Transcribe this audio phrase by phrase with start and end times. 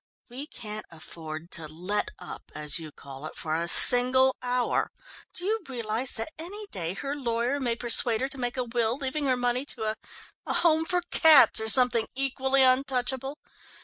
[0.29, 4.89] "We can't afford to 'let up' as you call it, for a single hour.
[5.31, 8.97] Do you realise that any day her lawyer may persuade her to make a will
[8.97, 9.97] leaving her money to a
[10.47, 13.37] a home for cats, or something equally untouchable?